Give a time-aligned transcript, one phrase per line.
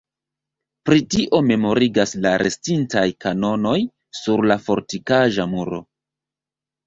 [0.89, 3.75] Pri tio memorigas la restintaj kanonoj
[4.21, 5.83] sur la fortikaĵa muro.